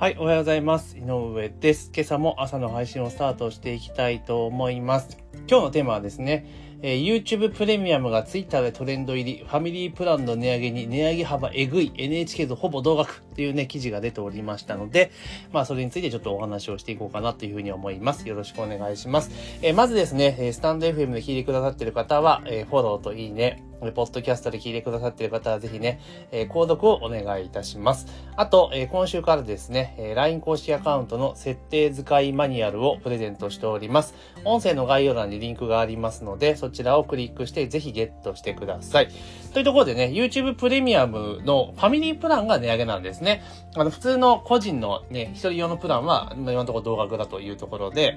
[0.00, 0.96] はい、おはようございます。
[0.96, 1.92] 井上です。
[1.94, 5.18] 今朝も朝の配信をスタートしていきたいと思います。
[5.46, 6.46] 今日のテーマはですね、
[6.80, 15.10] えー YouTube プレミアムが Twitter でトレンド入り、ファミリープランの値上げに値上げ幅えぐい、NHK とほぼ同額っていうね、記事が出ておりましたので、
[15.52, 18.26] まあそれについてちょっとお話をしていこうかなというふうに思います。
[18.26, 19.30] よろしくお願いします。
[19.60, 28.06] えーまずですね、スタンド FM で聞いてくださっている方は、えーフォローといいね、ポッドキャストで聞いてくださっている方はぜひね、えー購読をお願いいたします。
[28.36, 34.14] あと、えー今週からですね、えー LINE 公式アカウントの設定使いマニュアルをプレゼントしております。
[34.44, 39.08] 音声の概要欄にリンクがありますので、そちらをクリックしてぜひゲットしてください。
[39.52, 43.42] というところでね、YouTube プレミアムのファミリープランが値上げなんですね。
[43.74, 48.16] あの、普通の個人のね、一人用のプランは、今のところ同額だというところで、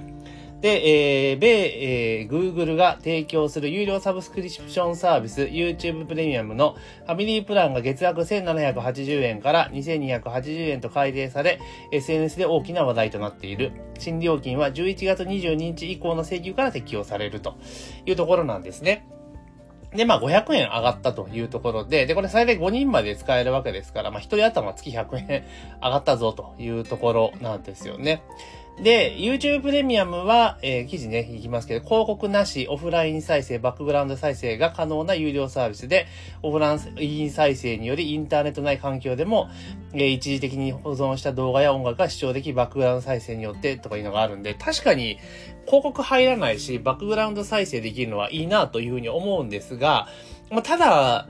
[0.63, 1.47] で、えー、米、
[2.21, 11.59] えー、Google が提供する有料サブスクリプションサービス YouTube プレミアムのファミリープランが月額1780円から2280円と改定され、
[11.91, 13.73] SNS で大きな話題となっている。
[13.99, 17.57] 新料金は11月22日以降の請求から適用されると
[18.05, 19.05] いうところなんですね。
[19.93, 25.43] で、まあ、500円上がったというところで、で、これ最大5人まで使えるわけですから、まあ、1人頭月100円
[25.81, 28.23] 上がったぞというところなんですよね。
[28.81, 36.07] で、YouTube プレミアムは、えー記事ね、いきますけど、広告なし、オフライン再生、バックグラウンド再生が可能な有料サービスで、
[36.41, 39.47] オフライン再生によりインターネット内環境でも、
[39.93, 45.19] えー一時的に保存した動画や音楽が視聴でき、バックグラウンド再生によってとかいうのがあるんで、確かに
[45.67, 50.07] 広告入らないし、バックグラウンド再生できるのはいいなというふうに思うんですが、
[50.49, 51.27] まあ、ただ、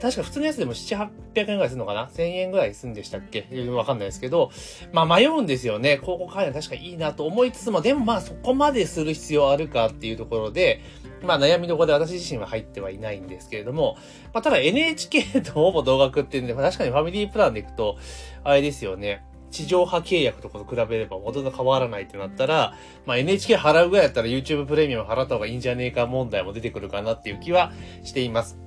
[0.00, 3.46] 確か普通のやつでも7、800円ぐらいするのかな ?1000 円ぐらいするんでしたっけ？
[3.70, 4.50] わかんないですけど、
[4.92, 5.98] まあ迷うんですよね。
[6.02, 10.80] 広告入るの確かいいなと思いつつも、でもまあそこまでする必要あるかっていうところで、
[11.22, 13.96] まあ悩みどころで私自身は入ってはいないんですけれども、
[14.32, 17.98] まあただ NHK とほぼ同額っていうんで、まあ確かにファミリープランでいくと、
[18.42, 19.24] あれですよね。
[19.50, 27.72] 地上波契約とかと比べればほとんど変わらないってなったら、まあ NHK 払うぐらいだったら YouTube プレミアム払った方がいいんじゃねえか問題も出てくるかなっていう気は
[28.04, 28.58] しています。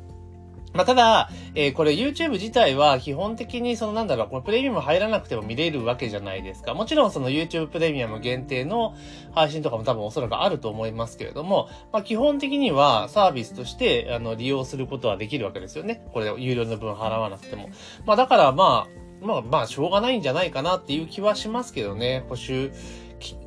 [0.73, 6.73] まあ、ただ、えーこれ YouTube 自体は基本的にそのなんだろう、これプレミアム入らなくても見れるわけじゃないですか。
[6.73, 8.95] もちろんその YouTube プレミアム限定の
[9.33, 16.05] 配信とかも多分おそらくあると思いますけれども、まあ、基本的にはサービスとしてあの利用することはできるわけですよね。
[16.13, 17.69] これ有料の分払わなくても。
[18.05, 22.25] まあ、だからまあ、まあまあ、しょうがないんじゃないかなっていう気はしますけどね。
[22.27, 22.71] 補修、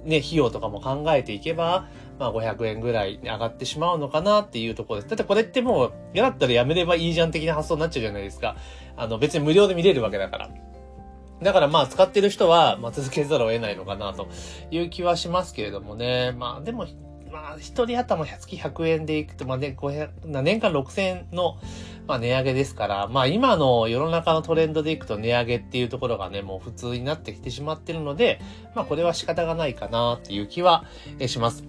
[0.04, 1.86] ね、費用とかも考えていけば、
[2.18, 5.10] まあ500円ぐらい上がってしまうのかなっていうところです。
[5.10, 8.56] だってこれってもう、嫌だったらやめればいいじゃん的な発想になっちゃうじゃないですか。
[8.96, 10.50] あの、別に無料で見れるわけだから。
[11.42, 14.28] だからまあ使ってる人は、まあ続けざるを得ないのかなと
[14.70, 16.32] いう気はしますけれどもね。
[16.32, 16.86] まあでも、
[17.30, 21.58] まあ一人頭月100円でいくと、まあね、500、年間6000円の、
[22.06, 28.40] まあ値上げですから、まあ今の世の中のトレンドでいくと値上げっていうところがね、もう普通になってきてしまってるので、
[28.74, 30.84] まあこれは仕方がないかなっていう気は
[31.26, 31.64] します。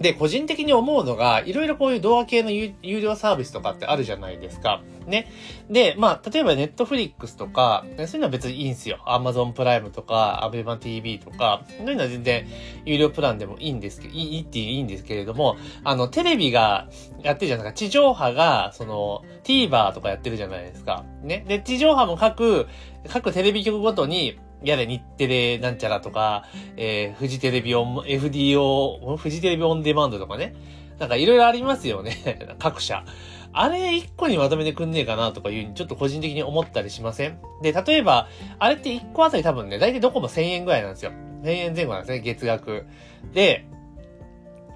[0.00, 4.80] で、個人的に思うのが、いろいろこういう動画系の有有料サービスとかってあるじゃないですか。
[5.06, 5.30] ね。
[5.68, 8.98] で、まあ、例えばネットフリックスとか、そういうのは別にいいんですよ。
[9.06, 12.46] Amazon プライムとか、ABEMA TV とか、そういうのは全然
[12.84, 16.88] 有料プランでもいいんですけど、いいいいっていいんですけれども、あの、テレビが
[17.22, 17.72] やってるじゃないですか。
[17.72, 21.04] 地上波が、その、TVer とかやってるじゃないですか。
[21.22, 21.44] ね。
[21.48, 22.68] で、地上波も各、
[23.08, 26.44] 各テレビ局ごとに、やれ、日テレなんちゃらとか、
[26.76, 30.54] えー、フジテレビオン、FDO、フジテレビオンデマンドとかね。
[30.98, 32.38] なんかいろいろありますよね。
[32.58, 33.04] 各社。
[33.52, 37.38] あれ一個にまとめてくんねえかなとかいううにちょっと個人的に思ったりしません？
[37.62, 41.12] で、例えば、あれって一個あたり多分ね、大体どこも1000円ぐらいなんですよ。
[41.42, 42.86] 1000円前後なんですね、月額。
[43.32, 43.64] で、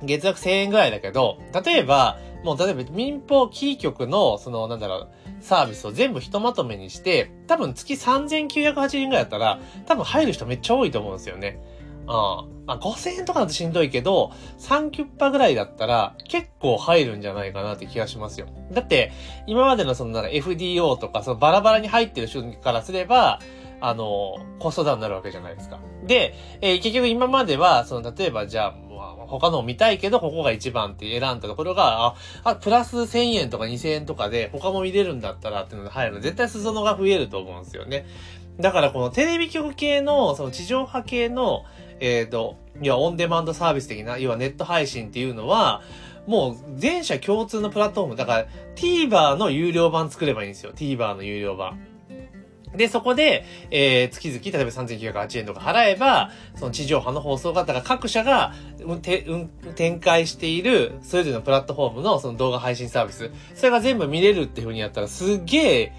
[0.03, 5.09] 月額1000円ぐらいだけど、例えば、もう例えば民放キー局の、その、なんだろう、
[5.41, 11.61] サービスを全部ひとまとめにして、多分月3980円ぐらいだったら、多分入る人めっちゃ多いと思うんですよね。
[12.03, 12.07] うん。
[12.67, 18.47] まあ、5000円とかだとしんどいけど、3キュッパぐらいだったら、結構入るんじゃないかなって気がしますよ。
[18.73, 19.13] だって、
[19.47, 23.41] 今までのそのなんか FDO とか、そのバラバラに入ってる人からすれば、
[23.81, 25.81] あの、コストダウンになるわけじゃないですか。
[26.07, 28.75] で、えー結局今までは、その、例えばじゃ、あ
[29.27, 32.15] 他のを見たいけど、ここが一番って選んだところが、あ、
[32.45, 38.07] あ、プラス1000円とか2000円とかで、他も見れるんだったらっていうので入るの、絶対裾野が増えると思うんですよね。
[38.61, 41.65] だからこのテレビ局系の、その地上波系の、
[42.01, 45.83] えっ、と、要はオンデマンドサービス的な、要はネット配信っていうのは、
[46.27, 48.17] もう全社共通のプラットフォーム。
[48.17, 48.47] だから
[48.77, 50.73] TVer の有料版作ればいいんですよ。
[50.73, 51.92] TVer の有料版。
[52.77, 65.93] で、そこで、えー、月々、例えば3908円とか払えば、その地上波の放送方が各社が、うんてうん、展開している、それぞれのプラットフォームのその動画配信サービス、それが全部見れるっていう風にやったら、すげえ、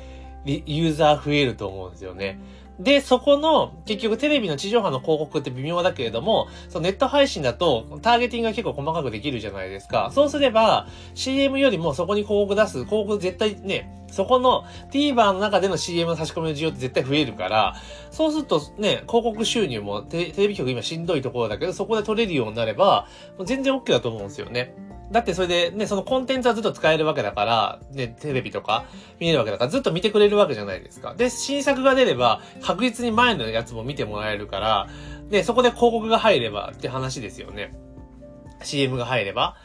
[0.46, 2.40] ユーザー増えると思うんですよね。
[2.80, 10.12] で、そこの、結局テレビの地上波の広告って微妙だけれども、そのネット配信だと、ターゲティングが結構細かくできるじゃないですか。
[10.14, 17.76] そうすれば、CM よりもそこに広告出す、広告絶対ね、そこの TVer の中での CM の差し込みの需要って絶対増えるから、
[18.12, 23.08] そうするとね、広告収入もテレビ局今しんどいところだけど、そこで取れるようになれば、
[23.38, 24.76] もう全然 OK だと思うんですよね。
[25.12, 28.86] だってそれでね、そのコンテンツはずっと使えるわけだから、ね、テレビとか
[29.20, 31.16] 見れるわけだから、ずっと見てくれるわけじゃないですか。
[31.16, 34.88] で、新作が出れば、確実に前のやつも見てもらえるから、
[35.30, 37.74] で、そこで広告が入ればって話ですよね。
[38.62, 39.56] CM が入れば。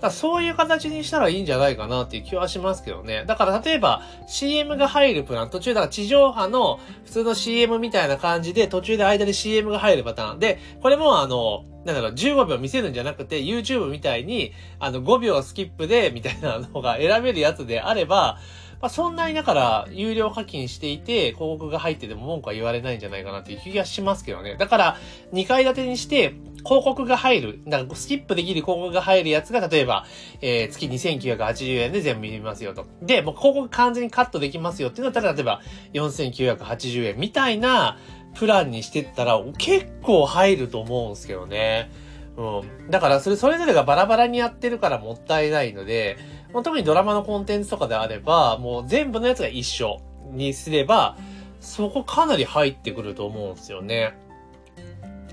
[0.00, 3.24] だそういう形にしたらいいんじゃないかなっていう気はしますけどね。
[3.26, 18.38] だから例えば CM が入るプラン、途中だから地上波の普通の CM みたいな感じで途中で間に CM が入るパターンで、これもあの、なんだろう、15秒見せるんじゃなくて、YouTube みたいに、あの、5秒スキップで、みたいなのが選べるやつであれば、
[18.80, 24.56] まあ、そんなにだから、有料課金していて、広告が入ってても文句は言われないんじゃないかなっていう気がしますけどね。
[24.56, 24.96] だから、
[25.32, 26.34] 2階建てにして、
[26.64, 27.60] 広告が入る。
[27.66, 30.06] だか、スキップできる広告が入るやつが、例えば、
[30.40, 32.86] えー、月2980円で全部見れますよと。
[33.02, 35.60] で、もう広告完全にカットできますよっていうのだったら、例えば、
[35.94, 37.98] 4980円みたいな
[38.34, 41.90] プランにしてったら、結構入ると思うんですけどね。
[42.36, 42.90] うん。
[42.90, 46.16] だから、それ、それぞれがバラバラにやってるからもったいないので、
[46.52, 50.00] まあ特にドラマのコンテンツとかであれば、もう全部のやつが一緒
[50.30, 51.16] にすれば、
[51.60, 54.14] そこかなり入ってくると思うんですよね。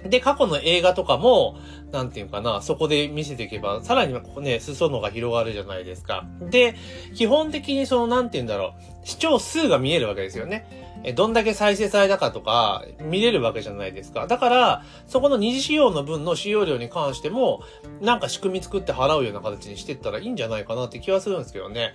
[0.10, 1.58] で、過去の映画とかも、
[1.92, 6.26] なんていうかな、そこで見せていけば、さらにここね、裾野が広がるじゃないですか。
[6.42, 6.76] で、
[7.16, 10.85] 基本的にその、なんていうんだろう、視聴数が見えるわけですよね。
[11.08, 14.26] え、どんだけ再生されたかとか、見れるわけじゃないですか。
[14.26, 17.62] だから、そこの二次使用の分の使用量に関しても、
[18.02, 21.94] なんか仕組み作って払うような形にしてったらいいんじゃないかなって気はするんですけどね。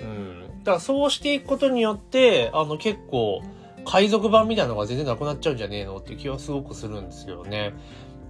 [0.00, 0.40] うん。
[0.62, 3.42] だからそうしていくことによって、あの結構、
[3.84, 7.74] 海賊版みたいなのが全然なくなっちゃうんじゃねえのって気はすごくするんですよね。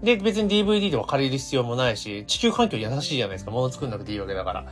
[0.02, 3.50] で、別に DVD とか借りる必要もないし、地球環境優しいじゃないですか。
[3.50, 4.66] 物作んなくていいわけだから。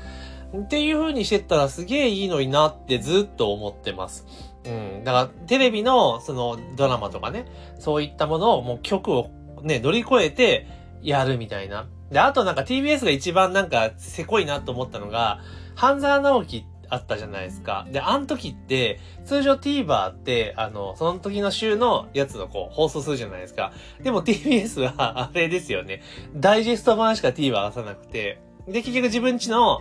[0.59, 4.27] っていう風にしてったらすげえいいのになってずっと思ってます。
[4.65, 4.71] う
[5.01, 5.05] ん。
[5.05, 7.47] だから、テレビの、その、ドラマとかね、
[7.79, 9.31] そういったものを、もう曲を
[9.63, 10.67] ね、乗り越えて、
[11.03, 11.87] やるみたいな。
[12.11, 15.41] で、あとなんか TBS が一番なんか、せこいなと思ったのが、
[15.75, 17.87] 半沢直樹あったじゃないですか。
[17.91, 23.73] で、あの時って、通常 TVer って、あの、その時の週のやつをこう、放送するじゃないですか。
[24.03, 26.03] でも TBS は、あれですよね。
[26.35, 29.81] ダイジェスト版しか TVer 出さなくて、で、結局自分ちの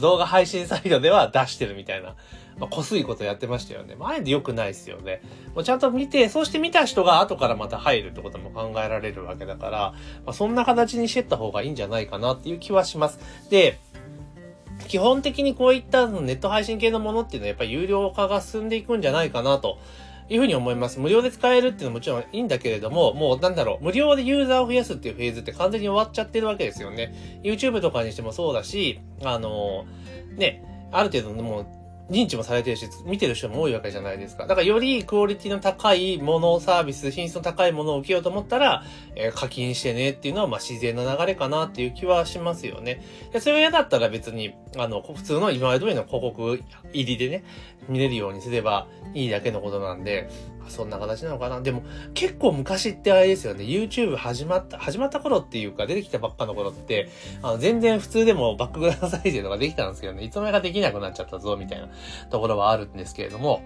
[0.00, 2.14] 動画配信サイトでは出してるみたいな。
[2.62, 3.96] まあ、こすいことやってましたよね。
[3.96, 5.20] 前で良くないですよね。
[5.52, 9.78] もうちゃんと見て、そして見た人が後からまた入るってことも考えられるわけだから、
[10.24, 13.18] まあ、そんな形にしてった方がいいんじゃないかなっていう気はします。
[13.50, 13.80] で、
[14.86, 19.78] 基本的にこういったネット配信系のものっていうのはやっぱり有料化が進んでいくんじゃないかなと
[20.28, 21.00] いうふうに思います。
[21.00, 27.40] 無料で使えるっていうのはもちろんいいんだけれども、もうなんだろう、無料でユーザーを増やすっていうフェーズって完全に終わっちゃってるわけですよね。
[27.42, 29.84] YouTube とかにしてもそうだし、あの、
[30.36, 30.62] ね、
[30.92, 31.66] ある程度のもう
[32.12, 34.46] 認知もされてるし、見てる人も多いわけじゃないですか。
[34.46, 38.84] だからよりクオリティの高いもの、サービス、品質の高いものを受けようと思ったら、
[39.16, 43.02] えー、課金してねっていうのは、まあ自然な流れかなっていう気はしますよね。
[43.32, 46.60] で、それが嫌だったら別に、あの、普通の今まで通りの広告
[46.92, 47.44] 入りでね、
[47.88, 50.28] 見れるようにすればいいだけのことなんで、
[50.68, 51.60] そんな形なのかな？
[51.60, 51.82] でも、
[52.14, 53.64] 結構昔ってあれですよね。
[53.64, 57.08] YouTube 始まった、始まった頃っていうか、出てきたばっかの頃って、
[57.42, 61.88] あの、全然普通でもバックグラウンド再生とかできたんですけどね、いつの間にかできなくなっちゃったぞ、みたいな
[62.30, 63.62] ところはあるんですけれども、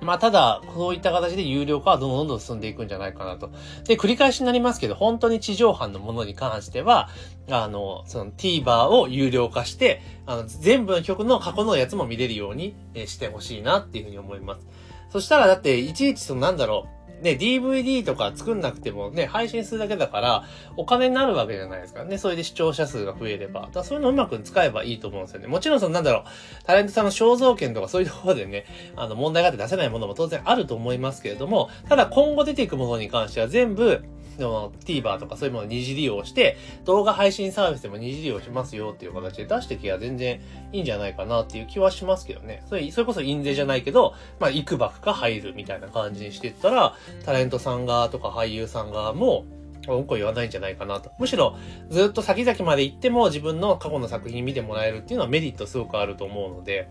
[0.00, 3.52] まあ、ただ、そういった形で有料化はどんどんどんどん進んでいくんじゃないかなと。
[3.84, 7.08] で、繰り返しになりますけど、本当に地上波のものに関しては、
[7.48, 12.74] あの、その TVer を有料化して、あの、全部の曲の過去のやつも見れるように
[13.06, 14.66] してほしいなっていうふうに思います。
[15.12, 16.86] そしたらだって、いちいちそのなんだろ
[17.20, 20.44] う、ね、DVD とか作んなくてもね、配信するだけだから、
[20.78, 22.16] お金になるわけじゃないですかね。
[22.16, 23.68] それで視聴者数が増えれば。
[23.72, 25.48] だそういうのうまく使えばいいと思うんですよね。
[25.48, 28.64] もちろんそのなんだろう、タレントさんの肖像権とかそういうところでね、
[28.96, 34.02] あの問題があって出せないものも当然あると思いますけれども、ただ今後出ていくものに関しては全部、
[34.38, 40.40] の TVer とかそういうものを二次利用して、動画配信サービスでも二次利用しますよっていう形で出してきゃ全然
[40.72, 42.62] いいんじゃないかなっていう気はしますけどね。
[42.68, 49.44] それ、それこそ印税じゃないけど、まあ、いくばくか入るみたいな感じにしてったら、タレントさん側とか俳優さん側も、
[49.88, 51.10] うんこ言わないんじゃないかなと。
[51.18, 51.56] むしろ、
[51.90, 56.88] ずっと先々まで行っても自分の過去の作品見てもらえるっていうのはメリットすごくあると思うので、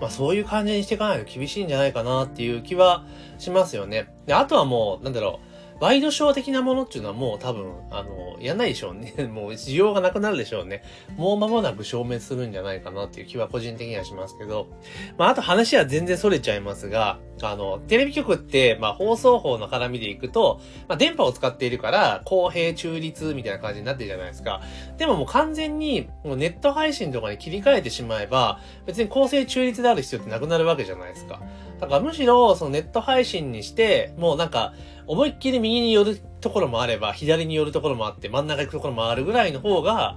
[0.00, 3.04] まあそういう感じにしていかないと厳しいんじゃないかなっていう気は
[3.38, 4.12] しますよね。
[4.26, 5.51] で、あとはもう、なんだろう、
[5.82, 9.14] ワイドショー的なものっていうのはもう多分、あの、やんないでしょうね。
[9.26, 10.84] もう需要がなくなるでしょうね。
[11.16, 14.68] もう間もなく消滅するんじゃないかなっていう気は個人的にはしますけど。
[15.18, 24.60] まあ、あと話は全然逸れちゃいますが、あの、テレビ局って、まあ、放送法の絡みでいくと、まあ、電波を使っているから、公平中立みたいな感じになってるじゃないですか。
[24.98, 31.40] でももう完全に、もうネット配信とかに切り替えてしまえば、別に公正中立である必要ってなくなるわけじゃないですか。
[31.82, 34.72] だからむしろ、そのネット配信にして、もうなんか、
[35.08, 40.16] 思いっきり右に寄るところもあれば、左に寄るところもあって、真ん中行くところもあるぐらいの方が、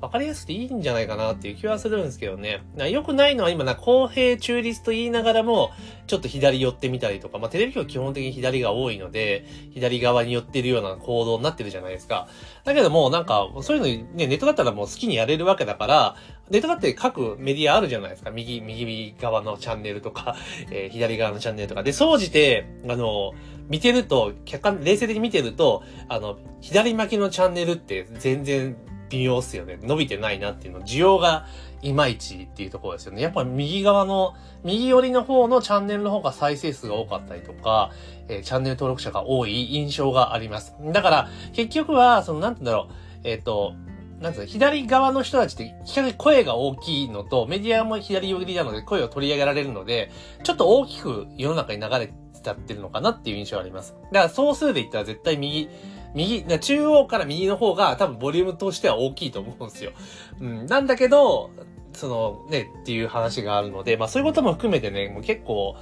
[0.00, 2.60] わかりやすくていいんじゃないかなっていう気はするんですけどね。
[2.90, 5.70] 良くないのは今な、公平中立と言いながらも、
[6.08, 12.26] ちょっと左寄ってみたりとか、まあテレビ局基本的に左が多いので、左側に寄ってるような行動になってるじゃないですか。
[12.64, 13.86] だけども、なんか、そういうの
[14.16, 16.16] ね、ネットだったらもう好きにやれるわけだから、
[16.50, 18.30] ネットだって各メディアあるじゃないですか。
[18.30, 20.36] 右、右側のチャンネルとか、
[20.70, 21.82] えー、左側のチャンネルとか。
[21.82, 23.32] で、総じて、あの、
[23.68, 28.76] 見てると、客観、冷静的に見てると、あの、左巻きのチャンネルって全然
[29.08, 29.78] 微妙っすよね。
[29.82, 30.82] 伸びてないなっていうの。
[30.82, 31.46] 需要が
[31.82, 33.22] いまいちっていうところですよね。
[33.22, 34.34] やっぱ右側の、
[34.64, 37.90] 右寄りの方のチャンネルの方が再生数が多かったりとか、
[38.28, 40.74] えー、チャンネル登録者が多い印象があります。
[40.92, 43.74] だから、結局は、その、なんて言うんだろう、えっ、ー、と、
[44.20, 50.10] なんつうの、左側の人たちって比較的声が大きいのと、メディアも左寄りなので声を取り上げられるので、
[50.42, 53.94] ちょっと大きく世の中に流れちゃってるのかなっていう印象があります。
[54.12, 55.68] だから総数で言ったら絶対右、
[56.14, 59.92] 右、中央から右の方が多分ボリュームとしては大きいと思うんですよ。
[60.40, 60.66] うん。
[60.66, 61.50] なんだけど、
[61.92, 65.76] そのね、っていう話があるので、まあそういうことも含めてね、もう結構、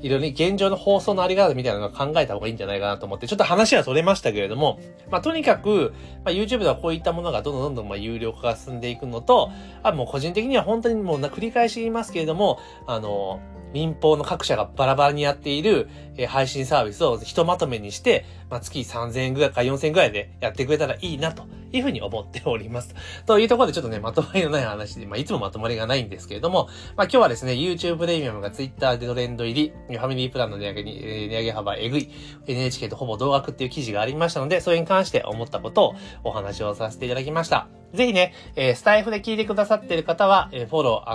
[0.00, 4.78] いろいろ現状の放送のあり方みたいなのを考えた方がいいんじゃないかなと思って、ちょっと話はそれましたけれども、
[5.10, 5.92] まあとにかく、
[6.24, 9.50] まあ YouTube ではこういったものがどんどんどんどんまあ有料化が進んでいくのと、
[9.82, 13.40] あ、もう個人的には本当にもう繰り返し言いますけれども、あの、
[13.72, 22.94] 民放の各社がバラバラにやっている、え配信サービスをひとまとめにして、まあ、月3000円ぐらいか4000円ぐらいでやってくれたらいいなというふうに思っております。
[23.26, 32.10] というところでちょっとね、まとまりのない話で、まあ、いつもまとまりがないんですけれども、まあ、今日はですね、YouTube プレミアムが Twitter でトレンド入り、ファミリープランの値上げに、えー、値上げ幅えぐい、
[32.46, 35.94] NHK とほぼ同額っていう記事がありましたので、それに関して思ったことを
[36.24, 37.68] お話をさせていただきました。
[37.94, 41.10] ぜひね、えー、スタイフで聞いてくださっている方は、えー、フォロー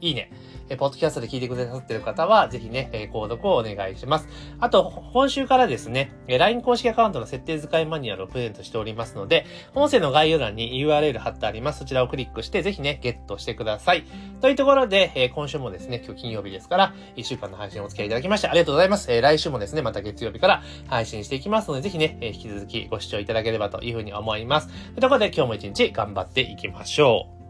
[0.00, 0.30] いいね。
[0.70, 4.28] えポッドキャストで聞いてくださってる方は、ぜひね、え購読をお願いします。
[4.60, 11.80] あと、今週からですね、え LINE 公式アカウントの設定使いマニュアルをプレゼントしておりますので、音声の概要欄に URL 貼ってあります。
[11.80, 14.04] そちらをクリックして、ぜひね、ゲットしてください。
[14.40, 19.12] というところで、え今週もですね、今日金曜日ですから、1週間の配信をお付き合いいただきまして、ありがとうございます。
[19.12, 24.68] え来週もですね、また月曜日から配信していきますので、ぜひね、え引き続きご視聴いただければというふうに思います。
[24.68, 27.40] というところで、今日も一日頑張っていきましょう。